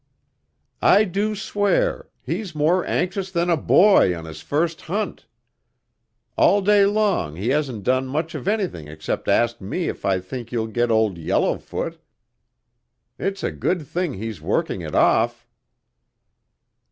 "I 0.81 1.03
do 1.03 1.35
swear, 1.35 2.09
he's 2.23 2.55
more 2.55 2.83
anxious 2.87 3.29
than 3.29 3.51
a 3.51 3.55
boy 3.55 4.17
on 4.17 4.25
his 4.25 4.41
first 4.41 4.81
hunt! 4.81 5.27
All 6.35 6.63
day 6.63 6.87
long 6.87 7.35
he 7.35 7.49
hasn't 7.49 7.83
done 7.83 8.07
much 8.07 8.33
of 8.33 8.47
anything 8.47 8.87
except 8.87 9.27
ask 9.27 9.61
me 9.61 9.89
if 9.89 10.03
I 10.03 10.19
think 10.19 10.51
you'll 10.51 10.65
get 10.65 10.89
Old 10.89 11.19
Yellowfoot. 11.19 11.99
It's 13.19 13.43
a 13.43 13.51
good 13.51 13.85
thing 13.85 14.13
he's 14.15 14.41
working 14.41 14.81
it 14.81 14.95
off." 14.95 15.47